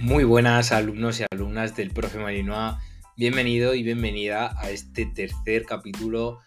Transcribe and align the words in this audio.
Muy 0.00 0.24
buenas 0.24 0.72
alumnos 0.72 1.20
y 1.20 1.24
alumnas 1.30 1.76
del 1.76 1.90
profe 1.90 2.18
Marinoa. 2.18 2.80
Bienvenido 3.18 3.74
y 3.74 3.82
bienvenida 3.82 4.58
a 4.58 4.70
este 4.70 5.04
tercer 5.04 5.66
capítulo 5.66 6.38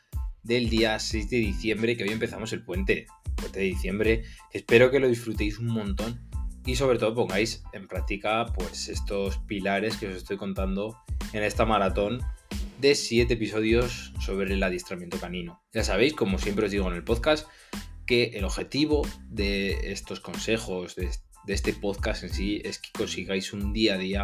del 0.42 0.72
día 0.72 0.97
6 0.97 1.29
de 1.29 1.38
diciembre, 1.38 1.96
que 1.96 2.04
hoy 2.04 2.10
empezamos 2.10 2.52
el 2.52 2.66
puente, 2.66 3.06
puente 3.35 3.60
de 3.60 3.66
diciembre. 3.66 4.24
Espero 4.52 4.89
que 4.89 4.99
lo 4.99 5.08
disfrutéis 5.08 5.60
un 5.60 5.67
montón 5.67 6.28
y 6.66 6.78
sobre 6.78 6.97
todo 6.97 7.13
pongáis 7.13 7.63
en 7.74 7.88
práctica 7.88 8.47
pues 8.56 8.88
estos 8.88 9.38
pilares 9.46 9.97
que 9.97 10.08
os 10.08 10.15
estoy 10.15 10.38
contando 10.38 10.97
en 11.31 11.44
esta 11.44 11.63
maratón 11.63 12.24
de 12.81 12.96
7 12.96 13.35
episodios 13.35 14.13
sobre 14.20 14.51
el 14.51 14.63
adiestramiento 14.63 15.20
canino. 15.20 15.62
Ya 15.72 15.83
sabéis, 15.83 16.13
como 16.13 16.40
siempre 16.40 16.66
os 16.66 16.72
digo 16.72 16.90
en 16.90 16.95
el 16.95 17.04
podcast, 17.04 17.48
que 18.08 18.31
el 18.34 18.45
objetivo 18.45 19.07
de 19.29 19.91
estos 19.91 20.21
consejos, 20.21 20.95
de 20.95 21.05
de 21.45 21.53
este 21.53 21.73
podcast 21.73 22.23
en 22.23 22.33
sí 22.33 22.61
es 22.63 22.79
que 22.79 22.91
consigáis 22.91 23.53
un 23.53 23.73
día 23.73 23.95
a 23.95 23.97
día 23.97 24.23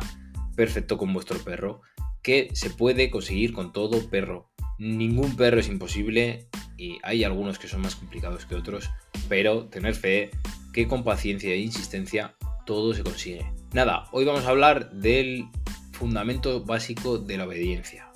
perfecto 0.56 0.98
con 0.98 1.14
vuestro 1.14 1.40
perro, 1.40 1.82
que 2.22 2.50
se 2.54 2.70
puede 2.70 3.10
conseguir 3.10 3.54
con 3.54 3.72
todo 3.72 4.10
perro. 4.10 4.50
Ningún 4.78 5.36
perro 5.36 5.60
es 5.60 5.68
imposible 5.68 6.48
y 6.78 6.98
hay 7.04 7.24
algunos 7.24 7.60
que 7.60 7.68
son 7.68 7.82
más 7.82 7.96
complicados 7.96 8.46
que 8.46 8.56
otros, 8.56 8.90
pero 9.28 9.66
tener 9.66 9.96
fe 9.96 10.32
que 10.74 10.88
con 10.88 11.04
paciencia 11.04 11.52
e 11.52 11.60
insistencia 11.60 12.36
todo 12.66 12.94
se 12.94 13.04
consigue. 13.04 13.46
Nada, 13.74 14.06
hoy 14.12 14.26
vamos 14.26 14.46
a 14.46 14.50
hablar 14.50 14.92
del 14.92 15.46
fundamento 15.92 16.64
básico 16.64 17.18
de 17.18 17.38
la 17.38 17.46
obediencia. 17.46 18.10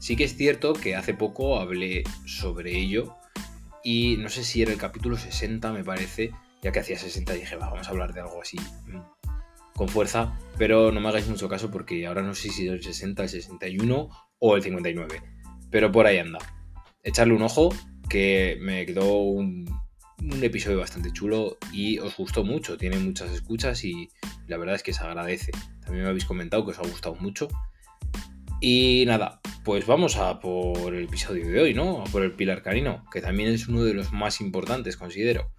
Sí 0.00 0.16
que 0.16 0.24
es 0.24 0.36
cierto 0.36 0.72
que 0.72 0.96
hace 0.96 1.14
poco 1.14 1.58
hablé 1.58 2.04
sobre 2.26 2.78
ello 2.78 3.16
y 3.82 4.16
no 4.18 4.28
sé 4.28 4.44
si 4.44 4.62
era 4.62 4.72
el 4.72 4.78
capítulo 4.78 5.16
60 5.16 5.72
me 5.72 5.84
parece, 5.84 6.32
ya 6.66 6.72
que 6.72 6.80
hacía 6.80 6.98
60 6.98 7.32
dije, 7.34 7.54
vamos 7.54 7.86
a 7.86 7.90
hablar 7.92 8.12
de 8.12 8.22
algo 8.22 8.42
así 8.42 8.58
mm, 8.58 8.98
con 9.76 9.88
fuerza, 9.88 10.36
pero 10.58 10.90
no 10.90 11.00
me 11.00 11.08
hagáis 11.08 11.28
mucho 11.28 11.48
caso 11.48 11.70
porque 11.70 12.04
ahora 12.08 12.22
no 12.22 12.34
sé 12.34 12.48
si 12.48 12.66
es 12.66 12.72
el 12.72 12.82
60, 12.82 13.22
el 13.22 13.28
61 13.28 14.08
o 14.40 14.56
el 14.56 14.62
59, 14.64 15.22
pero 15.70 15.92
por 15.92 16.06
ahí 16.06 16.18
anda. 16.18 16.40
Echarle 17.04 17.34
un 17.34 17.42
ojo, 17.42 17.72
que 18.08 18.58
me 18.60 18.84
quedó 18.84 19.18
un, 19.18 19.64
episodio 20.42 20.80
bastante 20.80 21.12
chulo 21.12 21.56
y 21.72 22.00
os 22.00 22.16
gustó 22.16 22.42
mucho, 22.42 22.76
tiene 22.76 22.98
muchas 22.98 23.30
escuchas 23.30 23.84
y 23.84 24.08
la 24.48 24.56
verdad 24.56 24.74
es 24.74 24.82
que 24.82 24.92
se 24.92 25.04
agradece. 25.04 25.52
También 25.82 26.02
me 26.02 26.08
habéis 26.10 26.24
comentado 26.24 26.64
que 26.64 26.72
os 26.72 26.80
ha 26.80 26.82
gustado 26.82 27.14
mucho. 27.14 27.46
Y 28.60 29.04
nada, 29.06 29.40
pues 29.64 29.86
vamos 29.86 30.16
a 30.16 30.40
por 30.40 30.96
el 30.96 31.04
episodio 31.04 31.46
de 31.46 31.60
hoy, 31.60 31.74
¿no? 31.74 32.02
A 32.02 32.04
por 32.06 32.24
el 32.24 32.32
pilar 32.32 32.62
canino, 32.62 33.04
que 33.12 33.20
también 33.20 33.50
es 33.50 33.68
uno 33.68 33.84
de 33.84 33.94
los 33.94 34.12
más 34.12 34.40
importantes, 34.40 34.96
considero. 34.96 35.52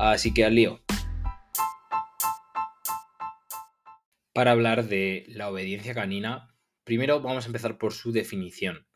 Así 0.00 0.32
que 0.32 0.44
al 0.44 0.54
lío. 0.54 0.80
Para 4.32 4.52
hablar 4.52 4.86
de 4.86 5.24
la 5.26 5.50
obediencia 5.50 5.92
canina, 5.92 6.54
primero 6.84 7.20
vamos 7.20 7.44
a 7.44 7.46
empezar 7.48 7.78
por 7.78 7.92
su 7.92 8.12
definición. 8.12 8.86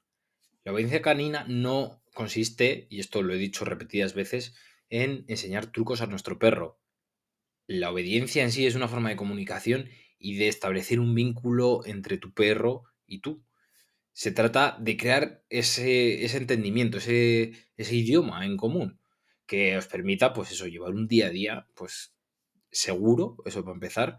La 0.62 0.70
obediencia 0.70 1.03
canina 1.03 1.45
no 1.48 2.00
consiste, 2.14 2.86
y 2.89 3.00
esto 3.00 3.20
lo 3.23 3.34
he 3.34 3.39
dicho 3.39 3.64
repetidas 3.64 4.14
veces, 4.14 4.55
en 4.91 5.25
enseñar 5.27 5.73
trucos 5.73 6.03
a 6.03 6.06
nuestro 6.06 6.39
perro. 6.39 6.78
La 7.67 7.91
obediencia 7.91 8.45
en 8.45 8.53
sí 8.53 8.64
es 8.64 8.77
una 8.77 8.86
forma 8.86 9.08
de 9.08 9.17
comunicación 9.17 9.89
y 10.20 10.36
de 10.36 10.47
establecer 10.47 11.00
un 11.00 11.17
vínculo 11.17 11.84
entre 11.84 12.17
tu 12.17 12.33
perro 12.33 12.84
y 13.08 13.19
tú. 13.23 13.45
Se 14.12 14.30
trata 14.30 14.77
de 14.78 14.97
crear 14.97 15.42
ese, 15.50 16.25
entendimiento, 16.36 16.98
ese 16.98 17.56
idioma 17.77 18.47
en 18.47 18.56
común 18.56 19.02
que 19.53 19.77
os 19.77 19.86
permita, 19.86 20.33
pues 20.33 20.50
eso, 20.50 20.67
llevar 20.67 20.92
un 20.92 21.06
día 21.06 21.27
a 21.27 21.31
día, 21.31 21.67
pues 21.75 22.14
seguro, 22.70 23.36
eso 23.45 23.62
para 23.62 23.75
empezar, 23.75 24.19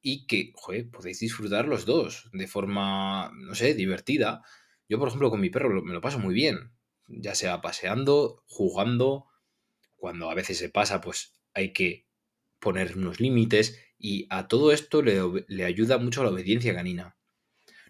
y 0.00 0.26
que, 0.26 0.54
podéis 0.90 1.20
disfrutar 1.20 1.68
los 1.68 1.84
dos 1.84 2.30
de 2.32 2.48
forma, 2.48 3.30
no 3.34 3.54
sé, 3.54 3.74
divertida. 3.74 4.40
Yo, 4.88 4.98
por 4.98 5.08
ejemplo, 5.08 5.28
con 5.28 5.42
mi 5.42 5.50
perro 5.50 5.82
me 5.82 5.92
lo 5.92 6.00
paso 6.00 6.18
muy 6.18 6.32
bien, 6.32 6.72
ya 7.06 7.34
sea 7.34 7.60
paseando, 7.60 8.44
jugando, 8.46 9.26
cuando 9.94 10.30
a 10.30 10.34
veces 10.34 10.56
se 10.56 10.70
pasa, 10.70 11.02
pues 11.02 11.34
hay 11.52 11.74
que 11.74 12.06
poner 12.58 12.96
unos 12.96 13.20
límites 13.20 13.78
y 13.98 14.26
a 14.30 14.48
todo 14.48 14.72
esto 14.72 15.02
le, 15.02 15.20
le 15.48 15.66
ayuda 15.66 15.98
mucho 15.98 16.24
la 16.24 16.30
obediencia 16.30 16.74
canina. 16.74 17.18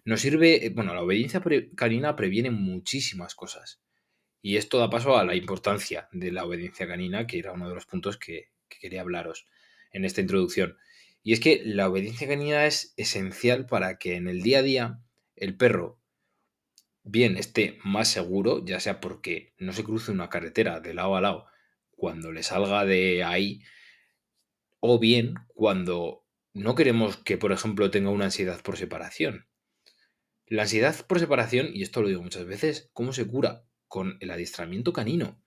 Nos 0.05 0.21
sirve, 0.21 0.67
eh, 0.67 0.71
bueno, 0.71 0.95
la 0.95 1.03
obediencia 1.03 1.41
canina 1.77 2.17
previene 2.17 2.51
muchísimas 2.51 3.37
cosas. 3.37 3.81
Y 4.43 4.57
esto 4.57 4.79
da 4.79 4.91
paso 4.91 5.17
a 5.17 5.25
la 5.25 5.37
importancia 5.37 6.09
de 6.11 6.33
la 6.33 6.45
obediencia 6.45 6.89
canina, 6.89 7.29
que 7.29 7.39
era 7.39 7.53
uno 7.53 7.69
de 7.69 7.77
los 7.77 7.87
puntos 7.87 8.19
que, 8.19 8.51
quería 8.69 9.03
hablaros 9.03 9.47
en 9.93 10.05
esta 10.05 10.21
introducción. 10.21 10.77
Y 11.23 11.33
es 11.33 11.41
que 11.41 11.63
la 11.65 11.89
obediencia 11.89 12.27
canina 12.27 12.67
es 12.67 12.95
esencial 12.97 13.67
para 13.67 13.99
que 13.99 14.17
en 14.17 14.27
el 14.27 14.43
día 14.43 14.59
a 14.59 14.63
día 14.63 15.01
el 15.37 15.57
perro 15.57 16.01
bien 17.05 17.37
esté 17.37 17.79
más 17.85 18.09
seguro, 18.09 18.65
ya 18.65 18.81
sea 18.81 18.99
porque 18.99 19.53
no 19.59 19.73
se 19.73 19.85
cruce 19.85 20.11
una 20.11 20.29
carretera 20.29 20.81
de 20.81 20.95
lado 20.95 21.15
a 21.17 21.21
lado 21.21 21.47
cuando 21.91 22.33
le 22.33 22.43
salga 22.43 22.85
de 22.85 23.23
ahí, 23.23 23.63
o 24.81 24.99
bien 24.99 25.35
cuando 25.55 26.27
no 26.53 26.75
queremos 26.75 27.17
que, 27.19 27.39
por 27.39 27.53
ejemplo, 27.53 27.91
tenga 27.93 28.11
una 28.11 28.25
ansiedad 28.25 28.61
por 28.61 28.77
separación. 28.77 29.47
La 30.47 30.63
ansiedad 30.63 31.07
por 31.07 31.21
separación, 31.21 31.71
y 31.73 31.83
esto 31.83 32.03
lo 32.03 32.09
digo 32.09 32.23
muchas 32.23 32.47
veces, 32.47 32.91
¿cómo 32.93 33.13
se 33.13 33.27
cura? 33.29 33.65
Con 33.93 34.17
el 34.21 34.31
adiestramiento 34.31 34.95
canino. 34.95 35.39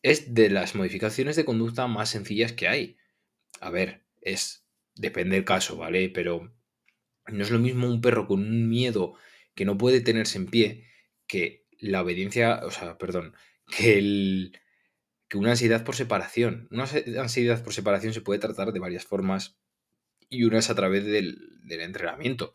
Es 0.00 0.32
de 0.32 0.48
las 0.48 0.74
modificaciones 0.74 1.36
de 1.36 1.44
conducta 1.44 1.86
más 1.88 2.08
sencillas 2.08 2.54
que 2.54 2.68
hay. 2.68 2.96
A 3.60 3.68
ver, 3.68 4.06
es 4.22 4.64
depende 4.94 5.36
del 5.36 5.44
caso, 5.44 5.76
¿vale? 5.76 6.08
Pero 6.08 6.56
no 7.26 7.42
es 7.44 7.50
lo 7.50 7.58
mismo 7.58 7.86
un 7.86 8.00
perro 8.00 8.26
con 8.26 8.40
un 8.40 8.70
miedo 8.70 9.12
que 9.54 9.66
no 9.66 9.76
puede 9.76 10.00
tenerse 10.00 10.38
en 10.38 10.46
pie 10.46 10.86
que 11.26 11.66
la 11.78 12.00
obediencia, 12.00 12.62
o 12.64 12.70
sea, 12.70 12.96
perdón, 12.96 13.34
que 13.66 13.98
el 13.98 14.58
que 15.28 15.36
una 15.36 15.50
ansiedad 15.50 15.84
por 15.84 15.94
separación. 15.94 16.66
Una 16.70 16.84
ansiedad 17.20 17.62
por 17.62 17.74
separación 17.74 18.14
se 18.14 18.22
puede 18.22 18.40
tratar 18.40 18.72
de 18.72 18.80
varias 18.80 19.04
formas 19.04 19.58
y 20.30 20.44
una 20.44 20.60
es 20.60 20.70
a 20.70 20.74
través 20.74 21.04
del, 21.04 21.60
del 21.62 21.82
entrenamiento. 21.82 22.54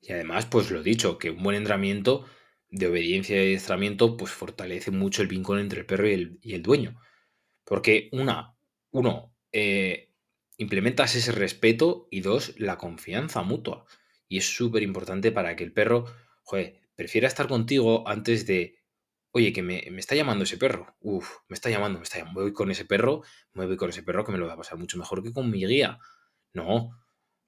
Y 0.00 0.12
además, 0.12 0.46
pues 0.46 0.70
lo 0.70 0.84
dicho, 0.84 1.18
que 1.18 1.30
un 1.30 1.42
buen 1.42 1.56
entrenamiento 1.56 2.26
de 2.70 2.86
obediencia 2.86 3.36
y 3.36 3.46
adiestramiento, 3.46 4.16
pues 4.16 4.32
fortalece 4.32 4.90
mucho 4.90 5.22
el 5.22 5.28
vínculo 5.28 5.60
entre 5.60 5.80
el 5.80 5.86
perro 5.86 6.08
y 6.08 6.54
el, 6.54 6.62
dueño. 6.62 7.00
Porque 7.64 8.08
una, 8.12 8.56
uno, 8.90 9.34
eh, 9.52 10.12
implementas 10.56 11.14
ese 11.14 11.32
respeto 11.32 12.08
y 12.10 12.20
dos, 12.20 12.54
la 12.58 12.78
confianza 12.78 13.42
mutua. 13.42 13.84
Y 14.28 14.38
es 14.38 14.46
súper 14.46 14.82
importante 14.82 15.32
para 15.32 15.56
que 15.56 15.64
el 15.64 15.72
perro, 15.72 16.06
joder, 16.42 16.80
prefiera 16.96 17.28
estar 17.28 17.48
contigo 17.48 18.08
antes 18.08 18.46
de, 18.46 18.78
oye, 19.30 19.52
que 19.52 19.62
me, 19.62 19.78
está 19.98 20.14
llamando 20.14 20.44
ese 20.44 20.56
perro. 20.56 20.96
Uf, 21.00 21.28
me 21.48 21.54
está 21.54 21.70
llamando, 21.70 21.98
me 21.98 22.04
está 22.04 22.18
llamando. 22.18 22.42
Voy 22.42 22.52
con 22.52 22.70
ese 22.70 22.84
perro, 22.84 23.22
me 23.52 23.66
voy 23.66 23.76
con 23.76 23.90
ese 23.90 24.02
perro 24.02 24.24
que 24.24 24.32
me 24.32 24.38
lo 24.38 24.46
va 24.46 24.54
a 24.54 24.56
pasar 24.56 24.78
mucho 24.78 24.98
mejor 24.98 25.22
que 25.22 25.32
con 25.32 25.50
mi 25.50 25.64
guía. 25.66 25.98
No, 26.52 26.90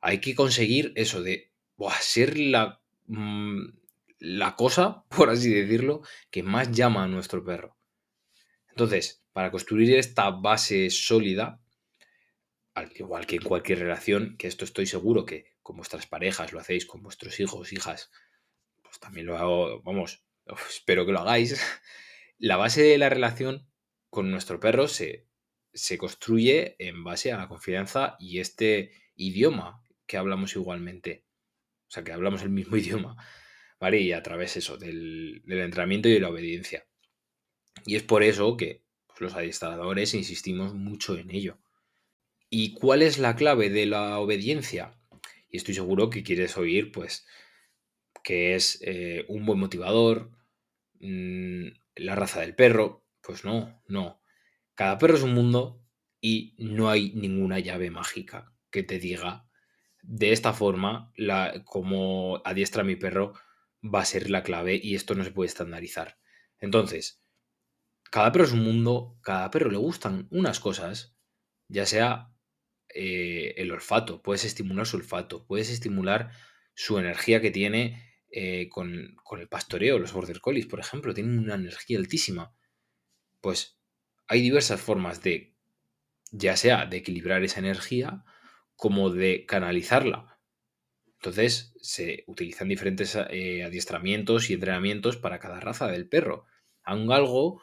hay 0.01 0.21
que 0.21 0.35
conseguir 0.35 0.93
eso 0.97 1.23
de 1.23 1.53
ser 2.01 2.39
la... 2.39 2.81
Mm, 3.07 3.78
la 4.19 4.57
cosa, 4.57 5.05
por 5.17 5.31
así 5.31 5.53
decirlo, 5.53 6.03
que 6.31 6.43
más 6.43 6.71
llama 6.71 7.05
a 7.05 7.09
nuestro 7.09 7.45
perro. 7.45 7.77
Entonces, 8.71 9.25
para 9.33 9.51
construir 9.51 9.95
esta 9.97 10.31
base 10.31 10.91
sólida, 10.91 11.61
al 12.75 12.93
igual 12.95 13.27
que 13.27 13.37
en 13.37 13.43
cualquier 13.43 13.81
relación, 13.81 14.37
que 14.39 14.47
esto 14.47 14.65
estoy 14.65 14.87
seguro 14.87 15.25
que 15.25 15.57
con 15.63 15.77
vuestras 15.77 16.07
parejas 16.07 16.53
lo 16.53 16.61
hacéis, 16.61 16.87
con 16.87 17.03
vuestros 17.03 17.41
hijos, 17.41 17.73
hijas, 17.73 18.11
pues 18.83 19.01
también 19.01 19.27
lo 19.27 19.37
hago, 19.37 19.83
vamos, 19.83 20.25
espero 20.69 21.05
que 21.05 21.13
lo 21.13 21.21
hagáis. 21.21 21.61
La 22.39 22.57
base 22.57 22.83
de 22.83 22.99
la 22.99 23.09
relación 23.09 23.69
con 24.11 24.31
nuestro 24.31 24.61
perro 24.61 24.87
se, 24.87 25.27
se 25.73 25.99
construye 25.99 26.77
en 26.79 27.03
base 27.03 27.33
a 27.33 27.37
la 27.37 27.49
confianza 27.49 28.17
y 28.21 28.39
este 28.39 28.93
idioma 29.17 29.83
que 30.07 30.17
hablamos 30.17 30.55
igualmente. 30.55 31.25
O 31.89 31.91
sea, 31.91 32.05
que 32.05 32.13
hablamos 32.13 32.43
el 32.43 32.51
mismo 32.51 32.77
idioma. 32.79 33.17
¿Vale? 33.81 34.01
Y 34.01 34.13
a 34.13 34.23
través 34.23 34.57
eso, 34.57 34.77
del, 34.77 35.43
entrenamiento 35.47 36.09
y 36.09 36.13
de 36.15 36.21
la 36.21 36.31
obediencia. 36.31 36.87
Y 37.87 37.97
es 37.97 38.03
por 38.03 38.23
eso 38.23 38.57
que 38.57 38.83
pues, 39.07 39.21
los 39.21 39.35
adiestradores 39.35 40.15
insistimos 40.15 40.75
mucho 40.75 41.17
en 41.17 41.31
ello. 41.31 41.59
¿Y 42.51 42.75
cuál 42.75 43.03
es 43.03 43.19
la 43.19 43.37
clave 43.37 43.71
de 43.71 43.87
la 43.87 44.19
obediencia? 44.19 44.99
Y 45.51 45.59
estoy 45.59 45.75
seguro 45.75 46.11
que 46.11 46.23
quieres 46.23 46.57
oír, 46.57 46.93
pues, 46.93 47.27
que 48.25 48.55
es 48.55 48.79
eh, 48.83 49.25
un 49.29 49.47
buen 49.47 49.59
motivador, 49.59 50.31
mm, 51.01 51.69
la 51.97 52.15
raza 52.15 52.41
del 52.41 52.55
perro. 52.55 53.05
Pues 53.23 53.45
no, 53.45 53.83
no. 53.87 54.23
Cada 54.75 54.99
perro 54.99 55.17
es 55.17 55.23
un 55.23 55.35
mundo 55.35 55.83
y 56.21 56.55
no 56.59 56.91
hay 56.91 57.13
ninguna 57.15 57.59
llave 57.59 57.91
mágica 57.91 58.53
que 58.71 58.83
te 58.83 58.99
diga 58.99 59.49
de 60.09 60.33
esta 60.33 60.55
forma, 60.55 61.13
la, 61.17 61.63
como 61.65 62.41
adiestra 62.45 62.83
mi 62.83 62.97
perro, 62.97 63.35
va 63.93 64.01
a 64.01 64.05
ser 64.05 64.31
la 64.31 64.43
clave 64.43 64.81
y 64.83 64.95
esto 64.95 65.15
no 65.15 65.25
se 65.25 65.31
puede 65.31 65.49
estandarizar. 65.49 66.19
Entonces, 66.59 67.23
cada 68.11 68.33
perro 68.33 68.45
es 68.45 68.53
un 68.53 68.65
mundo, 68.65 69.19
cada 69.23 69.51
perro 69.51 69.71
le 69.71 69.77
gustan 69.77 70.29
unas 70.31 70.61
cosas, 70.61 71.17
ya 71.69 71.87
sea 71.87 72.33
eh, 72.95 73.55
el 73.57 73.71
olfato, 73.71 74.23
puedes 74.23 74.45
estimular 74.45 74.87
su 74.87 74.97
olfato, 74.97 75.47
puedes 75.47 75.71
estimular 75.71 76.33
su 76.75 76.99
energía 76.99 77.41
que 77.41 77.51
tiene 77.51 78.09
eh, 78.31 78.69
con, 78.69 79.17
con, 79.25 79.41
el 79.41 79.49
pastoreo. 79.49 79.99
Los 79.99 80.13
border 80.13 80.41
collies, 80.41 80.67
por 80.67 80.81
ejemplo, 80.81 81.13
tienen 81.15 81.39
una 81.39 81.55
energía 81.55 81.99
altísima. 81.99 82.55
Pues 83.41 83.79
hay 84.27 84.41
diversas 84.43 84.81
formas 84.81 85.23
de, 85.23 85.55
ya 86.31 86.57
sea 86.57 86.87
de 86.87 86.99
equilibrar 86.99 87.43
esa 87.43 87.61
energía, 87.61 88.25
como 88.77 89.11
de 89.11 89.45
canalizarla. 89.47 90.38
Entonces 91.19 91.75
se 91.81 92.23
utilizan 92.27 92.69
diferentes 92.69 93.17
eh, 93.31 93.65
adiestramientos 93.65 94.51
y 94.51 94.55
entrenamientos 94.55 95.17
para 95.17 95.41
cada 95.41 95.59
raza 95.59 95.89
del 95.89 96.09
perro. 96.09 96.47
A 96.85 96.95
un 96.95 97.09
galgo 97.09 97.61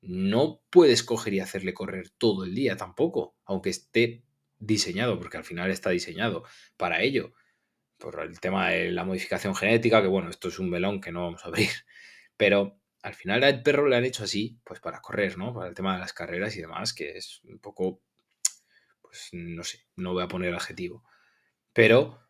no 0.00 0.60
puedes 0.70 1.04
coger 1.04 1.34
y 1.34 1.40
hacerle 1.40 1.72
correr 1.72 2.10
todo 2.10 2.44
el 2.44 2.54
día 2.54 2.76
tampoco, 2.76 3.36
aunque 3.44 3.70
esté 3.70 4.24
diseñado, 4.58 5.18
porque 5.18 5.36
al 5.36 5.44
final 5.44 5.70
está 5.70 5.90
diseñado 5.90 6.44
para 6.76 7.02
ello. 7.02 7.32
Por 7.98 8.20
el 8.20 8.40
tema 8.40 8.70
de 8.70 8.90
la 8.90 9.04
modificación 9.04 9.54
genética, 9.54 10.02
que 10.02 10.08
bueno, 10.08 10.28
esto 10.28 10.48
es 10.48 10.58
un 10.58 10.68
melón 10.68 11.00
que 11.00 11.12
no 11.12 11.22
vamos 11.22 11.44
a 11.44 11.48
abrir. 11.48 11.70
Pero 12.36 12.78
al 13.02 13.14
final 13.14 13.44
al 13.44 13.62
perro 13.62 13.86
le 13.88 13.96
han 13.96 14.04
hecho 14.04 14.24
así, 14.24 14.58
pues 14.64 14.80
para 14.80 15.00
correr, 15.00 15.38
¿no? 15.38 15.54
Para 15.54 15.68
el 15.68 15.74
tema 15.74 15.94
de 15.94 16.00
las 16.00 16.12
carreras 16.12 16.56
y 16.56 16.60
demás, 16.60 16.92
que 16.92 17.16
es 17.16 17.40
un 17.44 17.60
poco, 17.60 18.02
pues 19.00 19.28
no 19.32 19.62
sé, 19.62 19.86
no 19.94 20.12
voy 20.12 20.24
a 20.24 20.28
poner 20.28 20.52
adjetivo. 20.54 21.04
Pero 21.72 22.25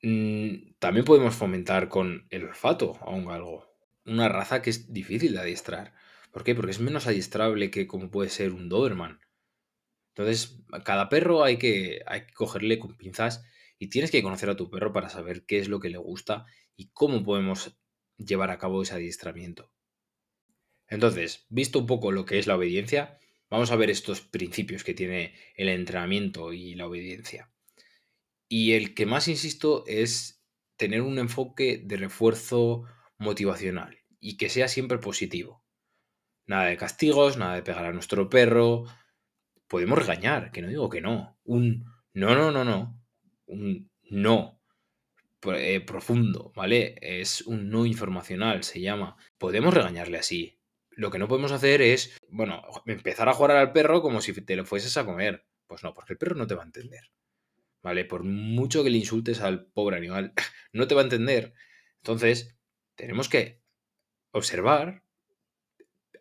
también 0.00 1.04
podemos 1.04 1.34
fomentar 1.34 1.88
con 1.88 2.26
el 2.30 2.44
olfato 2.44 2.98
a 3.00 3.10
un 3.10 3.26
galgo. 3.26 3.66
Una 4.04 4.28
raza 4.28 4.62
que 4.62 4.70
es 4.70 4.92
difícil 4.92 5.32
de 5.32 5.40
adiestrar. 5.40 5.94
¿Por 6.32 6.44
qué? 6.44 6.54
Porque 6.54 6.70
es 6.70 6.80
menos 6.80 7.06
adiestrable 7.06 7.70
que 7.70 7.86
como 7.86 8.10
puede 8.10 8.30
ser 8.30 8.52
un 8.52 8.68
Doberman. 8.68 9.20
Entonces, 10.14 10.62
cada 10.84 11.08
perro 11.08 11.44
hay 11.44 11.58
que, 11.58 12.02
hay 12.06 12.26
que 12.26 12.34
cogerle 12.34 12.78
con 12.78 12.96
pinzas 12.96 13.44
y 13.78 13.88
tienes 13.88 14.10
que 14.10 14.22
conocer 14.22 14.50
a 14.50 14.56
tu 14.56 14.70
perro 14.70 14.92
para 14.92 15.08
saber 15.08 15.44
qué 15.46 15.58
es 15.58 15.68
lo 15.68 15.80
que 15.80 15.90
le 15.90 15.98
gusta 15.98 16.46
y 16.76 16.90
cómo 16.90 17.22
podemos 17.22 17.78
llevar 18.16 18.50
a 18.50 18.58
cabo 18.58 18.82
ese 18.82 18.94
adiestramiento. 18.94 19.70
Entonces, 20.88 21.46
visto 21.48 21.78
un 21.78 21.86
poco 21.86 22.12
lo 22.12 22.24
que 22.24 22.38
es 22.38 22.46
la 22.46 22.56
obediencia, 22.56 23.18
vamos 23.50 23.70
a 23.70 23.76
ver 23.76 23.90
estos 23.90 24.20
principios 24.20 24.84
que 24.84 24.94
tiene 24.94 25.34
el 25.54 25.68
entrenamiento 25.68 26.52
y 26.52 26.74
la 26.74 26.86
obediencia. 26.86 27.52
Y 28.48 28.72
el 28.72 28.94
que 28.94 29.06
más 29.06 29.28
insisto 29.28 29.84
es 29.86 30.42
tener 30.76 31.02
un 31.02 31.18
enfoque 31.18 31.82
de 31.84 31.96
refuerzo 31.96 32.84
motivacional 33.18 33.98
y 34.20 34.36
que 34.36 34.48
sea 34.48 34.68
siempre 34.68 34.98
positivo. 34.98 35.64
Nada 36.46 36.66
de 36.66 36.76
castigos, 36.78 37.36
nada 37.36 37.56
de 37.56 37.62
pegar 37.62 37.84
a 37.84 37.92
nuestro 37.92 38.30
perro. 38.30 38.84
Podemos 39.66 39.98
regañar, 39.98 40.50
que 40.50 40.62
no 40.62 40.68
digo 40.68 40.88
que 40.88 41.02
no. 41.02 41.38
Un 41.44 41.84
no, 42.14 42.34
no, 42.34 42.50
no, 42.50 42.64
no. 42.64 42.98
Un 43.46 43.90
no 44.10 44.58
eh, 45.42 45.80
profundo, 45.80 46.52
¿vale? 46.56 46.96
Es 47.00 47.42
un 47.42 47.68
no 47.68 47.86
informacional, 47.86 48.64
se 48.64 48.80
llama. 48.80 49.16
Podemos 49.36 49.74
regañarle 49.74 50.18
así. 50.18 50.58
Lo 50.90 51.10
que 51.10 51.18
no 51.18 51.28
podemos 51.28 51.52
hacer 51.52 51.80
es, 51.82 52.18
bueno, 52.30 52.62
empezar 52.86 53.28
a 53.28 53.34
jugar 53.34 53.52
al 53.52 53.72
perro 53.72 54.02
como 54.02 54.20
si 54.20 54.32
te 54.32 54.56
lo 54.56 54.64
fueses 54.64 54.96
a 54.96 55.04
comer. 55.04 55.46
Pues 55.66 55.84
no, 55.84 55.92
porque 55.92 56.14
el 56.14 56.18
perro 56.18 56.34
no 56.34 56.46
te 56.46 56.54
va 56.54 56.62
a 56.62 56.66
entender. 56.66 57.10
¿Vale? 57.82 58.04
Por 58.04 58.24
mucho 58.24 58.82
que 58.82 58.90
le 58.90 58.98
insultes 58.98 59.40
al 59.40 59.66
pobre 59.66 59.96
animal, 59.96 60.32
no 60.72 60.88
te 60.88 60.94
va 60.94 61.02
a 61.02 61.04
entender. 61.04 61.54
Entonces, 61.98 62.56
tenemos 62.96 63.28
que 63.28 63.62
observar, 64.32 65.04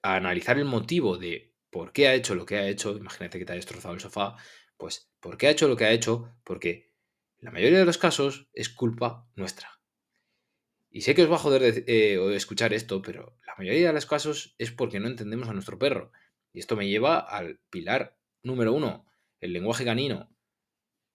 analizar 0.01 0.57
el 0.57 0.65
motivo 0.65 1.17
de 1.17 1.55
por 1.69 1.91
qué 1.91 2.07
ha 2.07 2.13
hecho 2.13 2.35
lo 2.35 2.45
que 2.45 2.57
ha 2.57 2.67
hecho, 2.67 2.95
imagínate 2.95 3.39
que 3.39 3.45
te 3.45 3.53
ha 3.53 3.55
destrozado 3.55 3.93
el 3.93 3.99
sofá, 3.99 4.35
pues 4.77 5.11
¿por 5.19 5.37
qué 5.37 5.47
ha 5.47 5.51
hecho 5.51 5.67
lo 5.67 5.75
que 5.75 5.85
ha 5.85 5.91
hecho? 5.91 6.35
Porque 6.43 6.93
la 7.39 7.51
mayoría 7.51 7.79
de 7.79 7.85
los 7.85 7.97
casos 7.97 8.47
es 8.53 8.69
culpa 8.69 9.27
nuestra. 9.35 9.69
Y 10.89 11.01
sé 11.01 11.13
que 11.13 11.23
os 11.23 11.31
va 11.31 11.35
a 11.35 11.39
joder 11.39 11.83
eh, 11.87 12.35
escuchar 12.35 12.73
esto, 12.73 13.01
pero 13.01 13.37
la 13.45 13.53
mayoría 13.57 13.87
de 13.87 13.93
los 13.93 14.05
casos 14.05 14.55
es 14.57 14.71
porque 14.71 14.99
no 14.99 15.07
entendemos 15.07 15.49
a 15.49 15.53
nuestro 15.53 15.77
perro. 15.77 16.11
Y 16.53 16.59
esto 16.59 16.75
me 16.75 16.87
lleva 16.87 17.19
al 17.19 17.59
pilar 17.69 18.17
número 18.41 18.73
uno, 18.73 19.05
el 19.39 19.53
lenguaje 19.53 19.85
canino. 19.85 20.29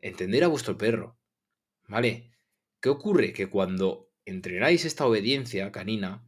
Entender 0.02 0.44
a 0.44 0.49
vuestro 0.49 0.76
perro. 0.76 1.16
¿Vale? 1.88 2.31
¿Qué 2.81 2.90
ocurre? 2.90 3.32
Que 3.32 3.49
cuando 3.49 4.10
entrenáis 4.26 4.84
esta 4.84 5.06
obediencia 5.06 5.72
canina, 5.72 6.26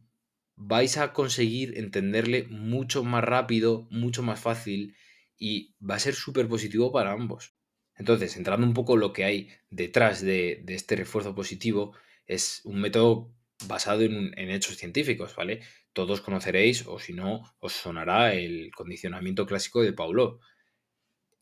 vais 0.55 0.97
a 0.97 1.13
conseguir 1.13 1.77
entenderle 1.77 2.43
mucho 2.49 3.03
más 3.03 3.23
rápido, 3.23 3.87
mucho 3.91 4.23
más 4.23 4.39
fácil 4.39 4.95
y 5.37 5.75
va 5.79 5.95
a 5.95 5.99
ser 5.99 6.15
súper 6.15 6.47
positivo 6.47 6.91
para 6.91 7.11
ambos. 7.11 7.53
Entonces, 7.97 8.35
entrando 8.37 8.65
un 8.65 8.73
poco 8.73 8.97
lo 8.97 9.13
que 9.13 9.23
hay 9.25 9.49
detrás 9.69 10.21
de, 10.21 10.63
este 10.67 10.95
refuerzo 10.95 11.35
positivo, 11.35 11.95
es 12.25 12.61
un 12.63 12.81
método 12.81 13.33
basado 13.67 14.01
en, 14.01 14.37
en, 14.37 14.49
hechos 14.49 14.77
científicos, 14.77 15.35
¿vale? 15.35 15.61
Todos 15.93 16.21
conoceréis, 16.21 16.85
o 16.87 16.99
si 16.99 17.13
no, 17.13 17.55
os 17.59 17.73
sonará 17.73 18.33
el 18.33 18.71
condicionamiento 18.75 19.45
clásico 19.45 19.81
de 19.81 19.93
Paulo. 19.93 20.39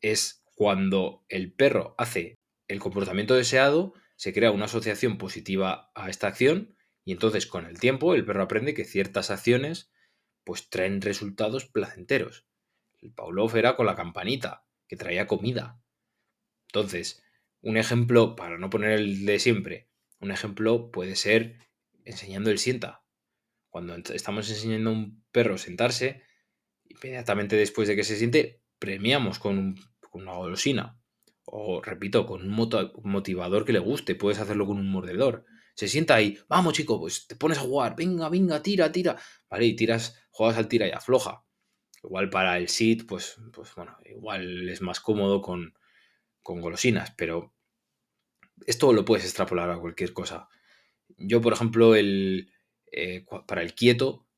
Es 0.00 0.43
cuando 0.54 1.24
el 1.28 1.52
perro 1.52 1.94
hace 1.98 2.38
el 2.68 2.80
comportamiento 2.80 3.34
deseado, 3.34 3.94
se 4.16 4.32
crea 4.32 4.50
una 4.50 4.66
asociación 4.66 5.18
positiva 5.18 5.90
a 5.94 6.08
esta 6.08 6.28
acción 6.28 6.76
y 7.04 7.12
entonces 7.12 7.46
con 7.46 7.66
el 7.66 7.78
tiempo 7.78 8.14
el 8.14 8.24
perro 8.24 8.44
aprende 8.44 8.74
que 8.74 8.84
ciertas 8.84 9.30
acciones 9.30 9.92
pues 10.44 10.68
traen 10.68 11.00
resultados 11.00 11.66
placenteros. 11.66 12.46
El 13.00 13.12
Pavlov 13.12 13.56
era 13.56 13.76
con 13.76 13.86
la 13.86 13.96
campanita, 13.96 14.66
que 14.86 14.96
traía 14.96 15.26
comida. 15.26 15.80
Entonces, 16.68 17.22
un 17.60 17.76
ejemplo, 17.76 18.36
para 18.36 18.58
no 18.58 18.70
poner 18.70 18.92
el 18.92 19.26
de 19.26 19.38
siempre, 19.38 19.88
un 20.20 20.30
ejemplo 20.30 20.90
puede 20.90 21.16
ser 21.16 21.58
enseñando 22.04 22.50
el 22.50 22.58
sienta. 22.58 23.04
Cuando 23.68 23.96
estamos 23.96 24.48
enseñando 24.50 24.90
a 24.90 24.92
un 24.92 25.24
perro 25.32 25.54
a 25.54 25.58
sentarse, 25.58 26.22
inmediatamente 26.84 27.56
después 27.56 27.88
de 27.88 27.96
que 27.96 28.04
se 28.04 28.16
siente, 28.16 28.62
premiamos 28.78 29.38
con, 29.38 29.76
con 30.14 30.22
una 30.22 30.36
golosina. 30.36 30.96
O, 31.44 31.82
repito, 31.82 32.24
con 32.24 32.42
un 32.42 33.02
motivador 33.02 33.64
que 33.64 33.72
le 33.72 33.80
guste. 33.80 34.14
Puedes 34.14 34.38
hacerlo 34.38 34.64
con 34.64 34.78
un 34.78 34.90
mordedor 34.90 35.44
se 35.74 35.88
sienta 35.88 36.14
ahí, 36.14 36.38
vamos 36.48 36.74
chico, 36.74 37.00
pues 37.00 37.26
te 37.26 37.34
pones 37.34 37.58
a 37.58 37.62
jugar, 37.62 37.96
venga, 37.96 38.28
venga, 38.28 38.62
tira, 38.62 38.92
tira, 38.92 39.16
¿vale? 39.50 39.66
Y 39.66 39.74
tiras, 39.74 40.16
juegas 40.30 40.56
al 40.56 40.68
tira 40.68 40.86
y 40.86 40.92
afloja. 40.92 41.44
Igual 42.02 42.30
para 42.30 42.56
el 42.58 42.68
sit, 42.68 43.06
pues, 43.08 43.36
pues 43.52 43.74
bueno, 43.74 43.96
igual 44.04 44.68
es 44.68 44.80
más 44.82 45.00
cómodo 45.00 45.42
con, 45.42 45.74
con 46.42 46.60
golosinas, 46.60 47.12
pero 47.16 47.52
esto 48.66 48.92
lo 48.92 49.04
puedes 49.04 49.24
extrapolar 49.24 49.68
a 49.70 49.80
cualquier 49.80 50.12
cosa. 50.12 50.48
Yo, 51.16 51.40
por 51.40 51.54
ejemplo, 51.54 51.96
el, 51.96 52.52
eh, 52.92 53.26
para 53.46 53.62
el 53.62 53.74
quieto 53.74 54.28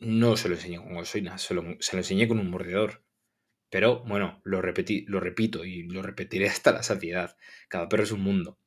no 0.00 0.36
se 0.36 0.48
lo 0.48 0.56
enseñé 0.56 0.78
con 0.78 0.94
golosinas, 0.94 1.42
se 1.42 1.54
lo, 1.54 1.62
se 1.78 1.94
lo 1.94 2.00
enseñé 2.00 2.26
con 2.26 2.40
un 2.40 2.50
mordedor. 2.50 3.01
Pero 3.72 4.00
bueno, 4.04 4.42
lo, 4.44 4.60
repetí, 4.60 5.06
lo 5.08 5.18
repito 5.18 5.64
y 5.64 5.84
lo 5.84 6.02
repetiré 6.02 6.46
hasta 6.50 6.72
la 6.72 6.82
saciedad. 6.82 7.38
Cada 7.68 7.88
perro 7.88 8.02
es 8.02 8.12
un 8.12 8.20
mundo. 8.20 8.58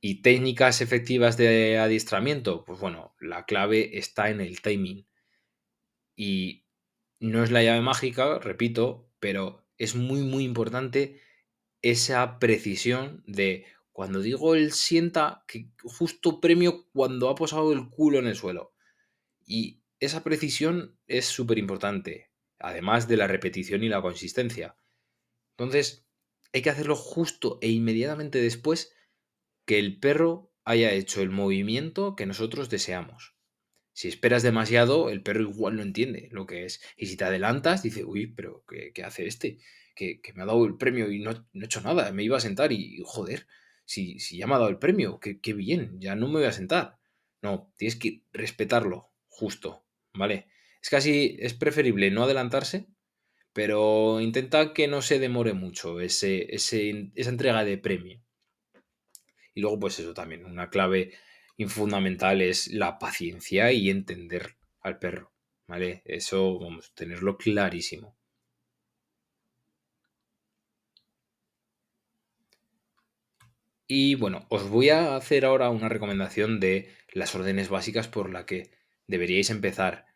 ¿Y 0.00 0.22
técnicas 0.22 0.80
efectivas 0.80 1.36
de 1.36 1.78
adiestramiento? 1.78 2.64
Pues 2.64 2.78
bueno, 2.78 3.16
la 3.20 3.44
clave 3.44 3.98
está 3.98 4.30
en 4.30 4.40
el 4.40 4.62
timing. 4.62 5.04
Y 6.14 6.64
no 7.18 7.42
es 7.42 7.50
la 7.50 7.64
llave 7.64 7.80
mágica, 7.80 8.38
repito, 8.38 9.10
pero 9.18 9.66
es 9.78 9.96
muy, 9.96 10.22
muy 10.22 10.44
importante 10.44 11.20
esa 11.82 12.38
precisión 12.38 13.24
de 13.26 13.66
cuando 13.90 14.20
digo 14.20 14.54
el 14.54 14.70
sienta, 14.70 15.44
que 15.48 15.70
justo 15.82 16.40
premio 16.40 16.86
cuando 16.92 17.28
ha 17.28 17.34
posado 17.34 17.72
el 17.72 17.90
culo 17.90 18.20
en 18.20 18.28
el 18.28 18.36
suelo. 18.36 18.74
Y 19.44 19.82
esa 19.98 20.22
precisión 20.22 20.96
es 21.08 21.26
súper 21.26 21.58
importante, 21.58 22.31
además 22.62 23.08
de 23.08 23.16
la 23.16 23.26
repetición 23.26 23.82
y 23.82 23.88
la 23.88 24.02
consistencia. 24.02 24.76
Entonces, 25.56 26.06
hay 26.52 26.62
que 26.62 26.70
hacerlo 26.70 26.96
justo 26.96 27.58
e 27.60 27.68
inmediatamente 27.68 28.40
después 28.40 28.94
que 29.66 29.78
el 29.78 29.98
perro 29.98 30.52
haya 30.64 30.92
hecho 30.92 31.22
el 31.22 31.30
movimiento 31.30 32.14
que 32.16 32.26
nosotros 32.26 32.70
deseamos. 32.70 33.36
Si 33.92 34.08
esperas 34.08 34.42
demasiado, 34.42 35.10
el 35.10 35.22
perro 35.22 35.42
igual 35.42 35.76
no 35.76 35.82
entiende 35.82 36.28
lo 36.32 36.46
que 36.46 36.64
es. 36.64 36.82
Y 36.96 37.06
si 37.06 37.16
te 37.16 37.24
adelantas, 37.24 37.82
dice, 37.82 38.04
uy, 38.04 38.26
pero 38.26 38.64
¿qué, 38.66 39.02
hace 39.04 39.26
este? 39.26 39.58
Que, 39.94 40.20
me 40.34 40.42
ha 40.42 40.46
dado 40.46 40.64
el 40.64 40.78
premio 40.78 41.10
y 41.10 41.18
no, 41.18 41.30
he 41.32 41.64
hecho 41.64 41.82
nada. 41.82 42.10
Me 42.12 42.22
iba 42.22 42.38
a 42.38 42.40
sentar 42.40 42.72
y, 42.72 43.02
joder, 43.04 43.46
si, 43.84 44.18
si 44.18 44.38
ya 44.38 44.46
me 44.46 44.54
ha 44.54 44.58
dado 44.58 44.70
el 44.70 44.78
premio, 44.78 45.20
qué 45.20 45.52
bien, 45.52 46.00
ya 46.00 46.16
no 46.16 46.28
me 46.28 46.34
voy 46.34 46.44
a 46.44 46.52
sentar. 46.52 46.98
No, 47.42 47.72
tienes 47.76 47.96
que 47.96 48.22
respetarlo, 48.32 49.12
justo, 49.28 49.84
¿vale? 50.14 50.46
Es 50.82 50.90
casi, 50.90 51.36
es 51.40 51.54
preferible 51.54 52.10
no 52.10 52.24
adelantarse, 52.24 52.86
pero 53.52 54.20
intenta 54.20 54.72
que 54.74 54.88
no 54.88 55.02
se 55.02 55.18
demore 55.18 55.54
mucho 55.54 56.00
ese, 56.00 56.54
esa 56.54 57.30
entrega 57.30 57.64
de 57.64 57.78
premio. 57.78 58.20
Y 59.54 59.62
luego, 59.62 59.80
pues 59.80 59.98
eso 59.98 60.12
también, 60.12 60.44
una 60.44 60.68
clave 60.68 61.12
fundamental 61.68 62.42
es 62.42 62.68
la 62.68 62.98
paciencia 62.98 63.72
y 63.72 63.88
entender 63.90 64.56
al 64.80 64.98
perro, 64.98 65.32
¿vale? 65.66 66.02
Eso, 66.04 66.58
vamos, 66.58 66.92
tenerlo 66.94 67.36
clarísimo. 67.38 68.16
Y 73.86 74.16
bueno, 74.16 74.46
os 74.48 74.68
voy 74.68 74.88
a 74.88 75.14
hacer 75.14 75.44
ahora 75.44 75.70
una 75.70 75.88
recomendación 75.88 76.58
de 76.58 76.90
las 77.12 77.34
órdenes 77.36 77.68
básicas 77.68 78.08
por 78.08 78.28
la 78.30 78.44
que 78.44 78.72
deberíais 79.06 79.50
empezar. 79.50 80.06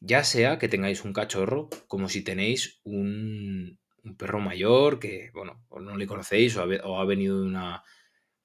Ya 0.00 0.24
sea 0.24 0.58
que 0.58 0.68
tengáis 0.68 1.04
un 1.04 1.12
cachorro, 1.12 1.68
como 1.88 2.08
si 2.08 2.22
tenéis 2.22 2.80
un, 2.84 3.78
perro 4.18 4.40
mayor 4.40 5.00
que, 5.00 5.30
bueno, 5.34 5.64
o 5.68 5.80
no 5.80 5.96
le 5.96 6.06
conocéis 6.06 6.56
o 6.56 6.62
ha, 6.62 7.04
venido 7.04 7.40
de 7.40 7.46
una, 7.46 7.82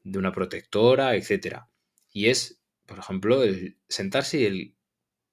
de 0.03 0.17
una 0.17 0.31
protectora, 0.31 1.15
etc. 1.15 1.63
Y 2.11 2.27
es, 2.27 2.61
por 2.85 2.99
ejemplo, 2.99 3.43
el 3.43 3.77
sentarse 3.87 4.39
y 4.39 4.45
el 4.45 4.75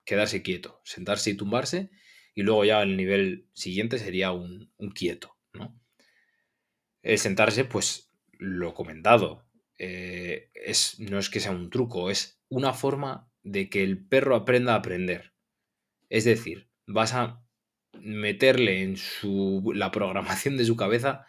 quedarse 0.04 0.42
quieto, 0.42 0.80
sentarse 0.84 1.30
y 1.30 1.34
tumbarse, 1.34 1.90
y 2.34 2.42
luego 2.42 2.64
ya 2.64 2.82
el 2.82 2.96
nivel 2.96 3.48
siguiente 3.52 3.98
sería 3.98 4.32
un, 4.32 4.72
un 4.76 4.90
quieto, 4.90 5.36
¿no? 5.52 5.78
El 7.02 7.18
sentarse, 7.18 7.64
pues 7.64 8.10
lo 8.38 8.74
comentado, 8.74 9.48
eh, 9.78 10.50
es, 10.54 10.98
no 10.98 11.18
es 11.18 11.30
que 11.30 11.40
sea 11.40 11.52
un 11.52 11.70
truco, 11.70 12.10
es 12.10 12.40
una 12.48 12.72
forma 12.72 13.30
de 13.42 13.70
que 13.70 13.82
el 13.82 14.04
perro 14.04 14.34
aprenda 14.34 14.74
a 14.74 14.78
aprender. 14.78 15.32
Es 16.08 16.24
decir, 16.24 16.68
vas 16.86 17.14
a 17.14 17.44
meterle 18.00 18.82
en 18.82 18.96
su, 18.96 19.72
la 19.74 19.90
programación 19.90 20.56
de 20.56 20.64
su 20.64 20.76
cabeza 20.76 21.26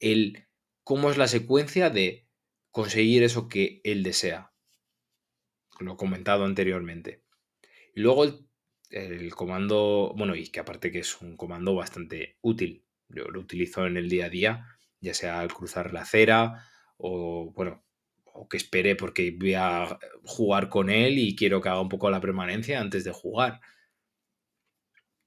el 0.00 0.46
cómo 0.82 1.10
es 1.10 1.16
la 1.16 1.28
secuencia 1.28 1.90
de 1.90 2.28
conseguir 2.70 3.22
eso 3.22 3.48
que 3.48 3.80
él 3.84 4.02
desea. 4.02 4.52
Lo 5.80 5.96
comentado 5.96 6.44
anteriormente. 6.44 7.24
Y 7.94 8.00
luego 8.00 8.24
el, 8.24 8.48
el, 8.90 9.34
comando, 9.34 10.14
bueno, 10.16 10.34
y 10.34 10.48
que 10.48 10.60
aparte 10.60 10.90
que 10.90 11.00
es 11.00 11.20
un 11.20 11.36
comando 11.36 11.74
bastante 11.74 12.38
útil. 12.42 12.84
Yo 13.08 13.24
lo 13.24 13.40
utilizo 13.40 13.86
en 13.86 13.96
el 13.96 14.08
día 14.08 14.26
a 14.26 14.30
día, 14.30 14.66
ya 15.00 15.14
sea 15.14 15.40
al 15.40 15.52
cruzar 15.52 15.92
la 15.92 16.02
acera 16.02 16.64
o, 16.96 17.52
bueno, 17.54 17.84
o 18.24 18.48
que 18.48 18.56
espere 18.56 18.96
porque 18.96 19.36
voy 19.38 19.54
a 19.54 19.98
jugar 20.24 20.68
con 20.68 20.90
él 20.90 21.18
y 21.18 21.36
quiero 21.36 21.60
que 21.60 21.68
haga 21.68 21.80
un 21.80 21.88
poco 21.88 22.10
la 22.10 22.20
permanencia 22.20 22.80
antes 22.80 23.04
de 23.04 23.12
jugar. 23.12 23.60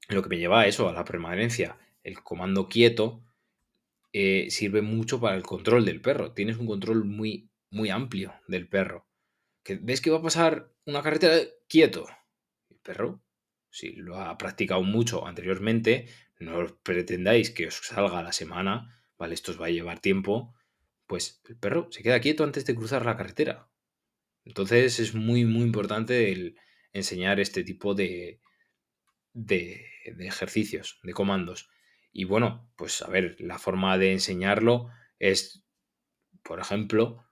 Lo 0.08 0.24
que 0.24 0.30
me 0.30 0.38
lleva 0.38 0.62
a 0.62 0.68
eso, 0.68 0.88
a 0.88 0.94
la 0.94 1.06
permanencia. 1.06 1.78
El 2.04 2.24
comando 2.24 2.68
quieto 2.70 3.24
eh, 4.14 4.48
sirve 4.50 4.82
mucho 4.82 5.20
para 5.20 5.36
el 5.36 5.44
control 5.44 5.86
del 5.86 6.02
perro. 6.02 6.34
Tienes 6.34 6.58
un 6.58 6.68
control 6.68 7.04
muy, 7.06 7.50
muy 7.70 7.90
amplio 7.90 8.34
del 8.48 8.68
perro. 8.68 9.06
Que 9.64 9.76
ves 9.76 10.02
que 10.02 10.10
va 10.10 10.20
a 10.20 10.22
pasar 10.22 10.72
una 10.86 11.02
carretera 11.02 11.40
quieto. 11.68 12.08
El 12.70 12.78
perro, 12.78 13.22
si 13.70 13.94
lo 13.94 14.18
ha 14.18 14.38
practicado 14.38 14.82
mucho 14.84 15.28
anteriormente, 15.28 16.08
no 16.40 16.66
pretendáis 16.84 17.52
que 17.52 17.68
os 17.68 17.76
salga 17.76 18.24
la 18.24 18.32
semana, 18.32 19.04
¿vale? 19.18 19.34
Esto 19.34 19.52
os 19.52 19.62
va 19.62 19.66
a 19.66 19.72
llevar 19.72 20.00
tiempo. 20.00 20.56
Pues 21.06 21.42
el 21.50 21.58
perro 21.58 21.90
se 21.92 22.04
queda 22.04 22.22
quieto 22.22 22.44
antes 22.44 22.66
de 22.66 22.76
cruzar 22.76 23.06
la 23.06 23.18
carretera. 23.18 23.70
Entonces 24.46 25.00
es 25.00 25.14
muy, 25.14 25.44
muy 25.44 25.64
importante 25.64 26.32
el 26.32 26.58
enseñar 26.94 27.40
este 27.40 27.64
tipo 27.64 27.94
de, 27.94 28.40
de, 29.34 29.86
ejercicios, 30.20 31.00
de 31.04 31.14
comandos. 31.14 31.70
Y 32.12 32.24
bueno, 32.24 32.70
pues 32.76 33.02
a 33.02 33.10
ver, 33.10 33.36
la 33.40 33.60
forma 33.60 33.98
de 33.98 34.14
enseñarlo 34.14 34.90
es, 35.20 35.64
por 36.44 36.60
ejemplo, 36.60 37.26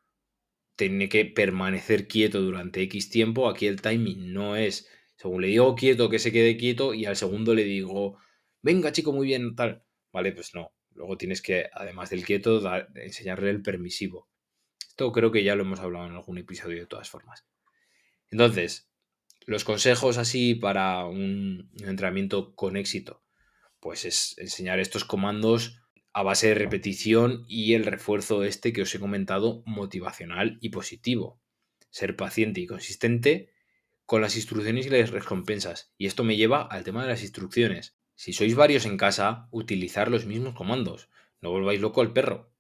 tiene 0.76 1.10
que 1.10 1.26
permanecer 1.26 2.08
quieto 2.08 2.42
durante 2.42 2.82
X 2.84 3.10
tiempo. 3.10 3.50
Aquí 3.50 3.68
el 3.68 3.82
timing 3.82 4.34
no 4.34 4.56
es, 4.56 4.90
según 5.16 5.42
le 5.42 5.48
digo 5.48 5.76
quieto, 5.76 6.10
que 6.10 6.20
se 6.20 6.32
quede 6.32 6.58
quieto 6.58 6.94
y 6.94 7.06
al 7.06 7.16
segundo 7.16 7.54
le 7.54 7.64
digo, 7.64 8.20
venga 8.62 8.92
chico, 8.92 9.12
muy 9.14 9.28
bien, 9.28 9.56
tal. 9.56 9.84
Vale, 10.12 10.32
pues 10.32 10.54
no. 10.54 10.72
Luego 10.92 11.18
tienes 11.18 11.42
que, 11.42 11.68
además 11.74 12.10
del 12.10 12.24
quieto, 12.24 12.62
enseñarle 12.96 13.50
el 13.50 13.62
permisivo. 13.62 14.30
Esto 14.88 15.12
creo 15.12 15.32
que 15.32 15.44
ya 15.44 15.56
lo 15.56 15.64
hemos 15.64 15.80
hablado 15.80 16.06
en 16.06 16.14
algún 16.14 16.38
episodio 16.38 16.80
de 16.80 16.88
todas 16.88 17.10
formas. 17.10 17.46
Entonces, 18.30 18.90
los 19.46 19.64
consejos 19.64 20.18
así 20.18 20.56
para 20.56 21.06
un 21.06 21.70
entrenamiento 21.80 22.56
con 22.56 22.78
éxito, 22.78 23.24
pues 23.80 24.06
es 24.06 24.38
enseñar 24.38 24.80
estos 24.80 25.06
comandos 25.06 25.82
a 26.14 26.24
base 26.24 26.48
de 26.48 26.56
repetición 26.56 27.46
y 27.48 27.74
el 27.74 27.86
refuerzo 27.86 28.44
este 28.44 28.74
que 28.74 28.82
os 28.82 28.96
he 28.96 29.00
comentado 29.00 29.64
motivacional 29.66 30.58
y 30.62 30.70
positivo. 30.70 31.42
Ser 31.90 32.16
paciente 32.16 32.62
y 32.62 32.68
consistente 32.68 33.52
con 34.06 34.22
las 34.22 34.36
instrucciones 34.36 34.86
y 34.86 34.90
las 34.90 35.12
recompensas. 35.12 35.94
Y 35.98 36.08
esto 36.08 36.24
me 36.24 36.38
lleva 36.38 36.62
al 36.62 36.84
tema 36.84 37.04
de 37.04 37.10
las 37.10 37.22
instrucciones. 37.22 37.98
Si 38.16 38.34
sois 38.34 38.56
varios 38.56 38.86
en 38.86 38.98
casa, 38.98 39.48
utilizar 39.52 40.10
los 40.10 40.26
mismos 40.26 40.56
comandos. 40.56 41.10
No 41.42 41.52
volváis 41.52 41.82
loco 41.82 42.02
al 42.02 42.14
perro. 42.14 42.52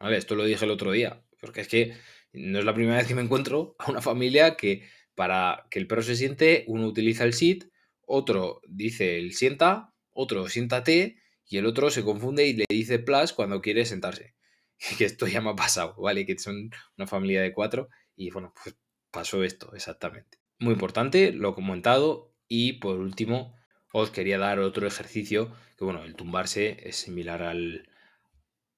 ¿Vale? 0.00 0.16
Esto 0.16 0.34
lo 0.34 0.44
dije 0.44 0.64
el 0.64 0.70
otro 0.70 0.92
día. 0.92 1.22
Porque 1.40 1.60
es 1.60 1.68
que 1.68 1.94
no 2.32 2.58
es 2.58 2.64
la 2.64 2.74
primera 2.74 2.96
vez 2.96 3.06
que 3.06 3.14
me 3.14 3.22
encuentro 3.22 3.76
a 3.78 3.90
una 3.90 4.00
familia 4.00 4.56
que 4.56 4.88
para 5.14 5.66
que 5.70 5.78
el 5.78 5.86
perro 5.86 6.02
se 6.02 6.16
siente, 6.16 6.64
uno 6.66 6.86
utiliza 6.86 7.24
el 7.24 7.34
sit, 7.34 7.64
otro 8.06 8.60
dice 8.68 9.18
el 9.18 9.34
sienta, 9.34 9.94
otro 10.12 10.48
siéntate 10.48 11.16
y 11.46 11.58
el 11.58 11.66
otro 11.66 11.90
se 11.90 12.04
confunde 12.04 12.46
y 12.46 12.54
le 12.54 12.64
dice 12.68 12.98
plus 12.98 13.32
cuando 13.32 13.60
quiere 13.60 13.84
sentarse. 13.84 14.34
Que 14.98 15.04
esto 15.04 15.26
ya 15.26 15.40
me 15.40 15.50
ha 15.50 15.54
pasado, 15.54 15.94
¿vale? 16.00 16.26
Que 16.26 16.38
son 16.38 16.70
una 16.98 17.06
familia 17.06 17.40
de 17.42 17.52
cuatro 17.52 17.88
y 18.16 18.30
bueno, 18.30 18.52
pues 18.62 18.76
pasó 19.10 19.44
esto 19.44 19.74
exactamente. 19.74 20.38
Muy 20.58 20.72
importante, 20.72 21.32
lo 21.32 21.54
comentado 21.54 22.34
y 22.48 22.74
por 22.74 22.98
último 22.98 23.54
os 23.92 24.10
quería 24.10 24.38
dar 24.38 24.58
otro 24.58 24.86
ejercicio 24.86 25.52
que 25.76 25.84
bueno, 25.84 26.04
el 26.04 26.14
tumbarse 26.14 26.88
es 26.88 26.96
similar 26.96 27.42
al, 27.42 27.88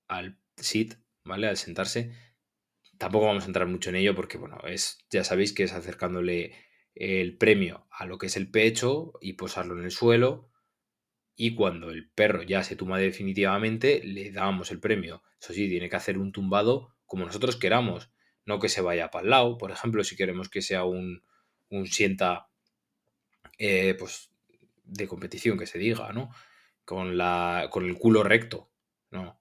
al 0.08 0.38
sit, 0.56 0.94
¿vale? 1.24 1.48
Al 1.48 1.56
sentarse, 1.56 2.12
Tampoco 3.04 3.26
vamos 3.26 3.44
a 3.44 3.48
entrar 3.48 3.66
mucho 3.66 3.90
en 3.90 3.96
ello 3.96 4.14
porque, 4.14 4.38
bueno, 4.38 4.56
es, 4.66 5.04
ya 5.10 5.24
sabéis 5.24 5.52
que 5.52 5.64
es 5.64 5.74
acercándole 5.74 6.54
el 6.94 7.36
premio 7.36 7.86
a 7.90 8.06
lo 8.06 8.16
que 8.16 8.28
es 8.28 8.36
el 8.38 8.50
pecho 8.50 9.12
y 9.20 9.34
posarlo 9.34 9.78
en 9.78 9.84
el 9.84 9.90
suelo. 9.90 10.50
Y 11.36 11.54
cuando 11.54 11.90
el 11.90 12.08
perro 12.08 12.44
ya 12.44 12.62
se 12.62 12.76
tumba 12.76 12.96
definitivamente, 12.96 14.02
le 14.02 14.30
damos 14.30 14.70
el 14.70 14.80
premio. 14.80 15.22
Eso 15.38 15.52
sí, 15.52 15.68
tiene 15.68 15.90
que 15.90 15.96
hacer 15.96 16.16
un 16.16 16.32
tumbado 16.32 16.96
como 17.04 17.26
nosotros 17.26 17.56
queramos, 17.56 18.10
no 18.46 18.58
que 18.58 18.70
se 18.70 18.80
vaya 18.80 19.10
para 19.10 19.24
el 19.24 19.30
lado. 19.32 19.58
Por 19.58 19.70
ejemplo, 19.70 20.02
si 20.02 20.16
queremos 20.16 20.48
que 20.48 20.62
sea 20.62 20.84
un, 20.84 21.24
un 21.68 21.86
sienta 21.86 22.48
eh, 23.58 23.94
pues, 23.98 24.30
de 24.82 25.06
competición, 25.06 25.58
que 25.58 25.66
se 25.66 25.78
diga, 25.78 26.10
¿no? 26.14 26.30
Con, 26.86 27.18
la, 27.18 27.68
con 27.70 27.84
el 27.84 27.98
culo 27.98 28.22
recto. 28.22 28.70
No, 29.10 29.38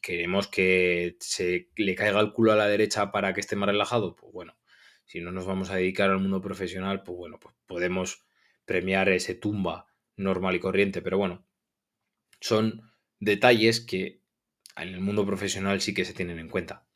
queremos 0.00 0.48
que 0.48 1.16
se 1.20 1.70
le 1.76 1.94
caiga 1.94 2.20
el 2.20 2.32
culo 2.32 2.52
a 2.52 2.56
la 2.56 2.68
derecha 2.68 3.10
para 3.12 3.32
que 3.34 3.40
esté 3.40 3.56
más 3.56 3.68
relajado, 3.68 4.16
pues 4.16 4.32
bueno, 4.32 4.56
si 5.04 5.20
no 5.20 5.32
nos 5.32 5.46
vamos 5.46 5.70
a 5.70 5.76
dedicar 5.76 6.10
al 6.10 6.20
mundo 6.20 6.40
profesional, 6.40 7.02
pues 7.02 7.16
bueno, 7.16 7.38
pues 7.40 7.54
podemos 7.66 8.26
premiar 8.64 9.08
ese 9.08 9.34
tumba 9.34 9.86
normal 10.16 10.56
y 10.56 10.60
corriente, 10.60 11.00
pero 11.00 11.18
bueno, 11.18 11.46
son 12.40 12.82
detalles 13.18 13.80
que 13.80 14.22
en 14.76 14.88
el 14.88 15.00
mundo 15.00 15.26
profesional 15.26 15.80
sí 15.80 15.94
que 15.94 16.04
se 16.04 16.14
tienen 16.14 16.38
en 16.38 16.48
cuenta. 16.48 16.86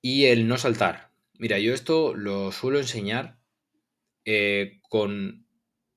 Y 0.00 0.26
el 0.26 0.46
no 0.46 0.56
saltar. 0.56 1.10
Mira, 1.38 1.58
yo 1.58 1.74
esto 1.74 2.14
lo 2.14 2.52
suelo 2.52 2.78
enseñar 2.78 3.38
eh, 4.24 4.80
con 4.88 5.46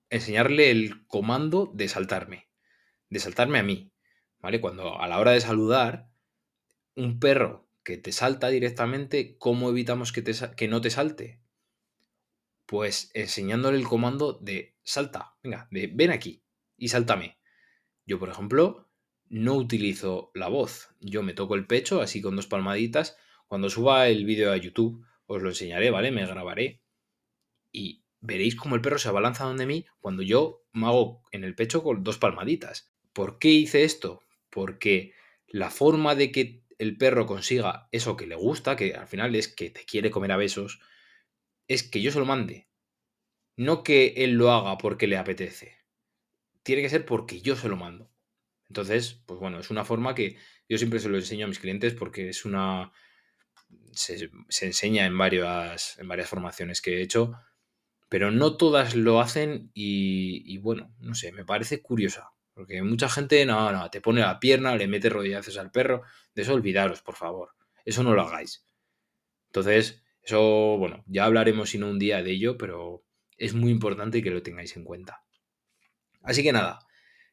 enseñarle 0.10 0.72
el 0.72 1.06
comando 1.08 1.72
de 1.74 1.88
saltarme, 1.88 2.50
de 3.10 3.20
saltarme 3.20 3.60
a 3.60 3.64
mí. 3.64 3.92
¿Vale? 4.42 4.62
Cuando 4.62 5.00
a 5.00 5.08
la 5.08 5.20
hora 5.20 5.32
de 5.32 5.42
saludar, 5.42 6.10
un 6.96 7.20
perro 7.20 7.68
que 7.84 7.98
te 7.98 8.12
salta 8.12 8.50
directamente, 8.50 9.38
¿cómo 9.38 9.70
evitamos 9.70 10.12
que, 10.12 10.22
te, 10.22 10.34
que 10.56 10.68
no 10.68 10.82
te 10.82 10.90
salte? 10.90 11.42
Pues 12.66 13.12
enseñándole 13.14 13.78
el 13.78 13.88
comando 13.88 14.34
de 14.34 14.76
salta, 14.84 15.36
venga, 15.44 15.68
de 15.72 15.88
ven 15.94 16.12
aquí 16.12 16.44
y 16.78 16.90
sáltame. 16.90 17.38
Yo, 18.06 18.20
por 18.20 18.30
ejemplo, 18.30 18.90
no 19.30 19.56
utilizo 19.56 20.32
la 20.34 20.48
voz. 20.48 20.90
Yo 21.00 21.24
me 21.24 21.34
toco 21.34 21.56
el 21.56 21.68
pecho 21.68 22.02
así 22.02 22.22
con 22.22 22.36
dos 22.36 22.48
palmaditas. 22.48 23.18
Cuando 23.48 23.70
suba 23.70 24.08
el 24.08 24.26
vídeo 24.26 24.52
a 24.52 24.58
YouTube 24.58 25.06
os 25.26 25.42
lo 25.42 25.50
enseñaré, 25.50 25.92
¿vale? 25.92 26.12
Me 26.12 26.26
grabaré. 26.26 26.82
Y 27.72 28.04
veréis 28.20 28.56
cómo 28.56 28.76
el 28.76 28.82
perro 28.82 29.00
se 29.00 29.10
abalanza 29.10 29.46
donde 29.46 29.66
mí 29.66 29.86
cuando 30.00 30.22
yo 30.22 30.66
me 30.74 30.88
hago 30.88 31.24
en 31.32 31.44
el 31.44 31.56
pecho 31.56 31.84
con 31.84 32.04
dos 32.04 32.18
palmaditas. 32.18 32.92
¿Por 33.14 33.40
qué 33.40 33.50
hice 33.50 33.84
esto? 33.84 34.24
Porque 34.52 35.14
la 35.48 35.72
forma 35.72 36.14
de 36.14 36.32
que 36.32 36.64
el 36.78 36.98
perro 36.98 37.26
consiga 37.26 37.88
eso 37.92 38.18
que 38.18 38.28
le 38.28 38.36
gusta, 38.36 38.76
que 38.76 38.94
al 38.94 39.08
final 39.08 39.36
es 39.36 39.48
que 39.48 39.70
te 39.70 39.86
quiere 39.86 40.12
comer 40.12 40.32
a 40.32 40.38
besos, 40.38 40.80
es 41.68 41.84
que 41.84 42.02
yo 42.02 42.12
se 42.12 42.20
lo 42.20 42.26
mande. 42.26 42.68
No 43.56 43.84
que 43.84 44.14
él 44.18 44.32
lo 44.34 44.52
haga 44.52 44.78
porque 44.78 45.08
le 45.08 45.18
apetece. 45.18 45.78
Tiene 46.64 46.82
que 46.82 46.90
ser 46.90 47.06
porque 47.06 47.42
yo 47.42 47.56
se 47.56 47.70
lo 47.70 47.78
mando. 47.78 48.12
Entonces, 48.68 49.22
pues 49.26 49.40
bueno, 49.40 49.60
es 49.60 49.70
una 49.70 49.86
forma 49.86 50.16
que 50.16 50.38
yo 50.70 50.78
siempre 50.78 51.00
se 51.00 51.10
lo 51.10 51.18
enseño 51.18 51.46
a 51.46 51.50
mis 51.50 51.60
clientes 51.60 51.94
porque 51.94 52.30
es 52.30 52.46
una... 52.46 52.92
Se, 53.92 54.30
enseña 54.62 55.06
en 55.06 55.18
varias, 55.18 55.98
en 56.00 56.08
varias 56.08 56.30
formaciones 56.30 56.82
que 56.82 56.98
he 56.98 57.02
hecho, 57.02 57.34
pero 58.10 58.32
no 58.32 58.58
todas 58.58 58.96
lo 58.96 59.22
hacen 59.22 59.72
y, 59.74 60.44
y 60.46 60.58
bueno, 60.58 60.94
no 61.00 61.16
sé, 61.16 61.32
me 61.32 61.46
parece 61.46 61.82
curiosa. 61.82 62.32
Porque 62.62 62.84
mucha 62.84 63.10
gente, 63.10 63.44
no, 63.44 63.72
no, 63.72 63.90
te 63.90 64.02
pone 64.02 64.22
la 64.22 64.40
pierna, 64.40 64.76
le 64.76 64.88
mete 64.88 65.10
rodillazos 65.10 65.58
al 65.58 65.72
perro. 65.72 66.04
De 66.36 66.44
eso 66.44 66.54
olvidaros, 66.54 67.02
por 67.02 67.16
favor. 67.16 67.50
Eso 67.86 68.04
no 68.04 68.14
lo 68.14 68.22
hagáis. 68.22 68.68
Entonces, 69.48 70.04
eso, 70.22 70.78
bueno, 70.78 71.04
ya 71.08 71.26
hablaremos 71.26 71.72
si 71.72 71.80
no 71.80 71.90
un 71.90 71.98
día 71.98 72.22
de 72.22 72.30
ello, 72.30 72.56
pero 72.56 73.04
es 73.36 73.56
muy 73.56 73.72
importante 73.72 74.22
que 74.22 74.30
lo 74.30 74.44
tengáis 74.44 74.78
en 74.78 74.84
cuenta. 74.84 75.24
Así 76.22 76.44
que 76.44 76.52
nada, 76.52 76.86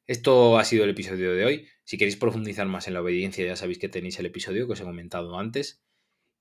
esto 0.06 0.58
ha 0.58 0.64
sido 0.64 0.84
el 0.84 0.90
episodio 0.90 1.34
de 1.34 1.44
hoy. 1.44 1.68
Si 1.84 1.98
queréis 1.98 2.16
profundizar 2.16 2.66
más 2.66 2.88
en 2.88 2.94
la 2.94 3.02
obediencia, 3.02 3.44
ya 3.44 3.56
sabéis 3.56 3.78
que 3.78 3.90
tenéis 3.90 4.18
el 4.18 4.24
episodio 4.24 4.66
que 4.66 4.72
os 4.72 4.80
he 4.80 4.84
comentado 4.84 5.38
antes. 5.38 5.82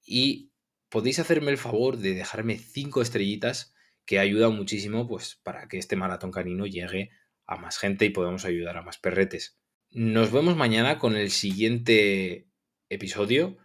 Y 0.06 0.54
podéis 0.88 1.20
hacerme 1.20 1.52
el 1.52 1.58
favor 1.58 1.98
de 1.98 2.14
dejarme 2.14 2.58
cinco 2.58 3.02
estrellitas 3.02 3.76
que 4.06 4.20
ayuda 4.20 4.48
muchísimo 4.48 5.06
pues, 5.06 5.36
para 5.44 5.68
que 5.68 5.78
este 5.78 5.98
maratón 5.98 6.32
canino 6.32 6.66
llegue 6.66 7.12
a 7.48 7.56
más 7.56 7.78
gente 7.78 8.06
y 8.06 8.10
podamos 8.10 8.46
ayudar 8.46 8.78
a 8.78 8.84
más 8.84 8.98
perretes. 8.98 9.58
Nos 9.90 10.32
vemos 10.32 10.56
mañana 10.56 11.00
con 11.00 11.16
el 11.16 11.32
siguiente 11.32 12.50
episodio 12.90 13.58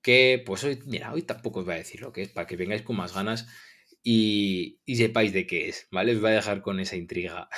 que 0.00 0.42
pues 0.44 0.64
hoy, 0.64 0.80
mira, 0.86 1.12
hoy 1.12 1.22
tampoco 1.22 1.60
os 1.60 1.66
voy 1.66 1.74
a 1.74 1.78
decir 1.78 2.00
lo 2.00 2.12
que 2.12 2.22
es, 2.22 2.28
para 2.28 2.46
que 2.46 2.56
vengáis 2.56 2.82
con 2.82 2.96
más 2.96 3.14
ganas 3.14 3.48
y, 4.02 4.80
y 4.84 4.96
sepáis 4.96 5.32
de 5.32 5.46
qué 5.46 5.68
es, 5.68 5.88
¿vale? 5.90 6.12
Os 6.12 6.20
voy 6.20 6.30
a 6.30 6.34
dejar 6.34 6.62
con 6.62 6.80
esa 6.80 6.96
intriga. 6.96 7.48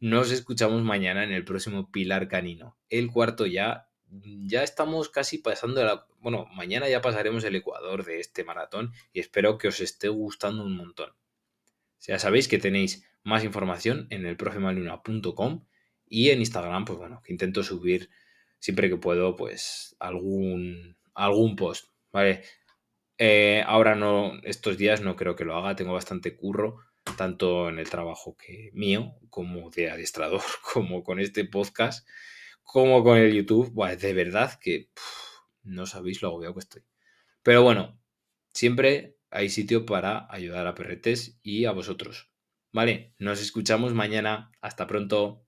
Nos 0.00 0.32
escuchamos 0.32 0.82
mañana 0.82 1.22
en 1.22 1.30
el 1.30 1.44
próximo 1.44 1.92
Pilar 1.92 2.26
Canino. 2.26 2.76
El 2.88 3.10
cuarto 3.10 3.46
ya. 3.46 3.88
Ya 4.10 4.64
estamos 4.64 5.08
casi 5.08 5.38
pasando 5.38 5.84
la. 5.84 6.06
Bueno, 6.18 6.46
mañana 6.54 6.88
ya 6.88 7.00
pasaremos 7.00 7.44
el 7.44 7.54
Ecuador 7.54 8.04
de 8.04 8.18
este 8.18 8.42
maratón 8.42 8.92
y 9.12 9.20
espero 9.20 9.56
que 9.58 9.68
os 9.68 9.80
esté 9.80 10.08
gustando 10.08 10.64
un 10.64 10.76
montón. 10.76 11.12
Ya 12.00 12.18
sabéis 12.18 12.48
que 12.48 12.58
tenéis 12.58 13.08
más 13.24 13.44
información 13.44 14.06
en 14.10 14.26
el 14.26 14.36
profemaluna.com 14.36 15.64
y 16.06 16.30
en 16.30 16.40
Instagram, 16.40 16.84
pues 16.84 16.98
bueno, 16.98 17.22
que 17.24 17.32
intento 17.32 17.62
subir 17.62 18.10
siempre 18.58 18.88
que 18.88 18.96
puedo, 18.96 19.34
pues 19.36 19.96
algún, 19.98 20.96
algún 21.14 21.56
post, 21.56 21.88
¿vale? 22.12 22.42
Eh, 23.18 23.62
ahora 23.66 23.94
no, 23.94 24.32
estos 24.42 24.78
días 24.78 25.00
no 25.00 25.16
creo 25.16 25.36
que 25.36 25.44
lo 25.44 25.56
haga, 25.56 25.76
tengo 25.76 25.92
bastante 25.92 26.36
curro, 26.36 26.78
tanto 27.16 27.68
en 27.68 27.78
el 27.78 27.90
trabajo 27.90 28.36
que 28.36 28.70
mío, 28.72 29.14
como 29.30 29.70
de 29.70 29.90
adiestrador, 29.90 30.42
como 30.72 31.02
con 31.04 31.20
este 31.20 31.44
podcast, 31.44 32.06
como 32.62 33.02
con 33.02 33.18
el 33.18 33.32
YouTube. 33.32 33.72
De 33.96 34.14
verdad 34.14 34.58
que 34.60 34.90
no 35.62 35.86
sabéis 35.86 36.22
lo 36.22 36.28
agobiado 36.28 36.54
que 36.54 36.60
estoy. 36.60 36.82
Pero 37.42 37.62
bueno, 37.62 37.98
siempre 38.52 39.16
hay 39.30 39.48
sitio 39.48 39.86
para 39.86 40.26
ayudar 40.30 40.66
a 40.66 40.74
perretes 40.74 41.38
y 41.42 41.64
a 41.64 41.72
vosotros. 41.72 42.31
Vale, 42.72 43.14
nos 43.18 43.40
escuchamos 43.40 43.94
mañana. 43.94 44.50
Hasta 44.60 44.86
pronto. 44.86 45.46